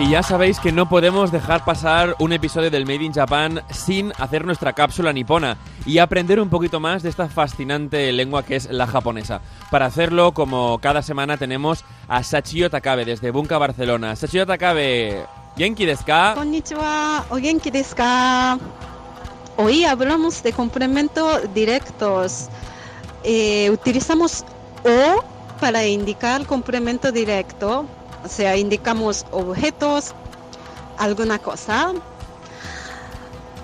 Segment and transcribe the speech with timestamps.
[0.00, 4.12] Y ya sabéis que no podemos dejar pasar un episodio del Made in Japan sin
[4.18, 8.70] hacer nuestra cápsula nipona y aprender un poquito más de esta fascinante lengua que es
[8.70, 9.40] la japonesa.
[9.72, 14.14] Para hacerlo, como cada semana, tenemos a Sachio Takabe desde Bunka, Barcelona.
[14.14, 15.26] Sachio Takabe,
[15.56, 16.34] ¿genki desu ka?
[16.36, 18.56] Konnichiwa, o genki desu ka?
[19.56, 22.48] Hoy hablamos de complementos directos.
[23.24, 24.44] Eh, utilizamos
[24.84, 25.24] o
[25.60, 27.84] para indicar complemento directo,
[28.24, 30.14] o sea, indicamos objetos,
[30.96, 31.92] alguna cosa.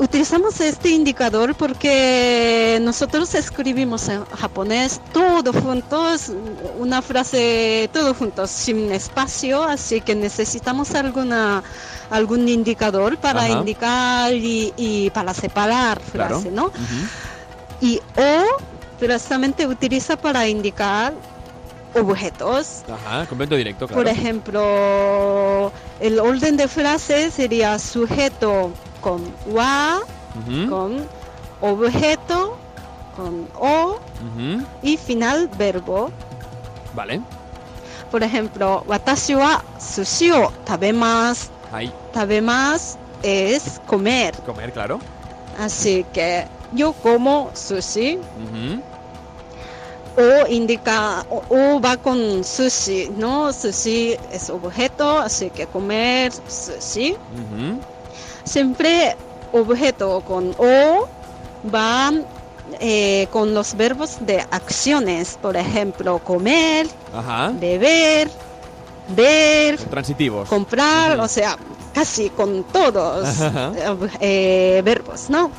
[0.00, 6.30] Utilizamos este indicador porque nosotros escribimos en japonés todo juntos,
[6.78, 11.64] una frase todo juntos, sin espacio, así que necesitamos alguna
[12.10, 13.58] algún indicador para Ajá.
[13.58, 16.36] indicar y, y para separar Claro.
[16.36, 16.70] frase, ¿no?
[17.80, 18.44] Y o
[19.00, 21.12] precisamente utiliza para indicar
[21.94, 22.82] objetos.
[22.92, 24.02] Ajá, complemento directo, claro.
[24.02, 30.00] Por ejemplo, el orden de frase sería sujeto con wa,
[30.68, 31.06] con
[31.60, 32.56] objeto,
[33.16, 33.98] con o
[34.82, 36.10] y final verbo.
[36.94, 37.20] Vale,
[38.10, 41.48] Por ejemplo, watashi wa sushi o Tabemasu
[43.22, 44.34] es comer.
[44.46, 44.98] comer, claro.
[45.58, 48.18] Así que yo como sushi.
[50.18, 53.52] O indica o, o va con sushi, ¿no?
[53.52, 57.16] Sushi es objeto, así que comer sushi.
[58.44, 59.16] Siempre
[59.52, 61.06] objeto con o
[61.62, 62.24] van
[62.80, 67.52] eh, con los verbos de acciones, por ejemplo, comer, Ajá.
[67.54, 68.28] beber,
[69.08, 70.48] ver, Transitivos.
[70.48, 71.56] comprar, o sea,
[71.94, 73.26] casi con todos
[74.20, 75.50] eh, verbos, ¿no?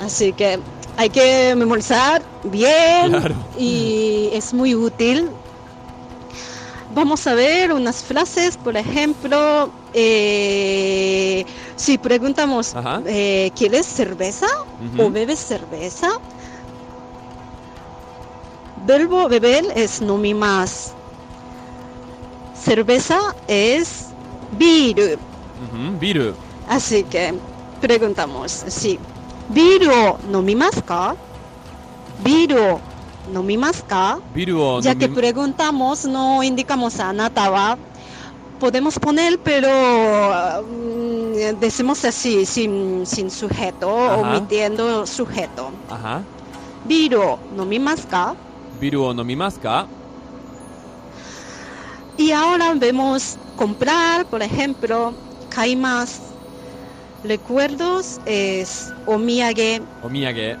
[0.00, 0.58] Así que
[0.96, 3.34] hay que memorizar bien Claro.
[3.58, 5.30] y es muy útil.
[6.90, 11.44] Vamos a ver unas frases, por ejemplo, eh,
[11.76, 12.74] si preguntamos,
[13.06, 14.46] eh, ¿quieres cerveza
[14.98, 16.08] o bebes cerveza?
[18.76, 20.94] Verbo beber es nomimas.
[22.54, 23.18] Cerveza
[23.48, 24.14] es
[24.52, 25.18] biru.
[25.56, 26.34] Ujú, Viru.
[26.68, 27.34] Así que
[27.80, 28.98] preguntamos, sí,
[29.48, 31.16] ¿biru nomimasu ka?
[32.22, 32.80] ¿Biru
[33.32, 34.18] nomimasu ka?
[34.34, 37.78] Viru o Ya que preguntamos, no indicamos a anata wa.
[38.60, 39.68] Podemos poner, pero
[40.62, 44.20] mm, decimos así, sin, sin sujeto, Ajá.
[44.20, 45.70] omitiendo sujeto.
[45.90, 46.22] Ajá.
[46.84, 48.34] ¿Biru nomimasu ka?
[48.80, 49.86] Viru o nomimasu ka?
[52.16, 55.12] Y ahora vemos comprar, por ejemplo,
[55.50, 56.20] kaimas.
[57.24, 60.56] Recuerdos es omiyage, Omiyage.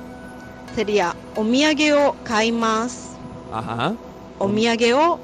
[0.74, 3.10] sería omiyage o kaimas,
[3.52, 3.92] Ajá.
[4.38, 5.18] omiyage o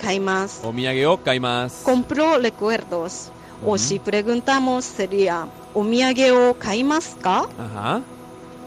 [0.00, 0.60] kaimas.
[0.62, 1.82] Omiyage o kaimasu.
[1.84, 3.32] Compró recuerdos.
[3.64, 3.78] O Ujú.
[3.78, 7.46] si preguntamos sería omiyage o kaimasu ka?
[7.58, 8.00] Ajá.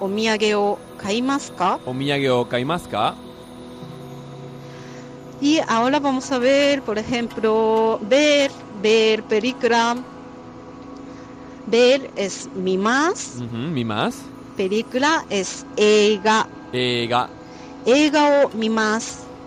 [0.01, 1.79] Omiyage o kaimasu ka?
[1.85, 3.15] Omiyage o kaimasu ka?
[5.39, 8.51] Y ahora vamos a ver, por ejemplo, ver,
[8.81, 9.95] ver película.
[11.69, 14.17] Ver es mimas, Ujú, Mimasu.
[14.55, 16.47] película es eiga.
[16.73, 17.29] Ega.
[17.85, 18.49] Eiga o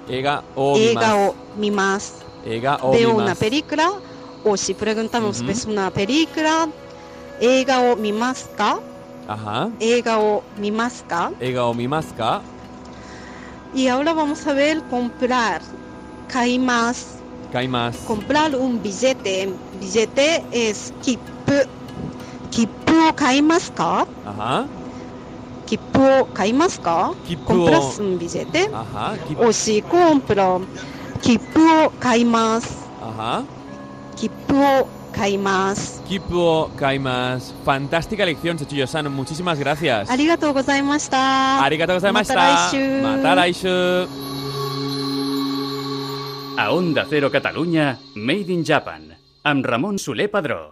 [0.09, 2.12] Ega o eiga o mimas.
[2.44, 3.22] Ega o Veo mimasu.
[3.25, 3.91] una película.
[4.44, 5.49] O si preguntamos, Ujú.
[5.49, 6.69] ¿ves una película?
[7.41, 8.78] Eiga o mimasu ka?
[9.27, 9.69] Ajá.
[9.81, 11.31] Eiga o mimasu ka?
[11.41, 12.41] Ega o mimasu ka?
[13.75, 15.60] Y ahora vamos a ver comprar.
[16.28, 17.19] Kaimas.
[17.53, 17.99] Kaimasu.
[18.06, 19.53] Comprar un billete.
[19.81, 21.66] Billete es kippu.
[22.53, 24.07] 切符を買いますか？
[25.67, 27.15] 切符を買いますか？
[27.27, 27.47] 切符を。
[27.47, 28.19] コプラスン
[29.79, 30.35] いコンプ
[31.23, 32.87] 切符を買います。
[34.17, 36.03] 切符を買います。
[36.05, 37.55] 切符を買います。
[37.65, 39.57] ファンタスティックア lección セチュヨさん muchísimas
[40.11, 41.63] ありがとうございました。
[41.63, 42.34] ありがとうございました。
[42.34, 43.03] また来週。
[43.03, 43.69] また来週。
[46.59, 49.16] A Onda Cero Cataluña, Made in Japan.